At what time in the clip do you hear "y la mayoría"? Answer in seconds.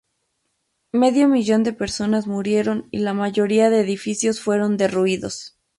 2.89-3.69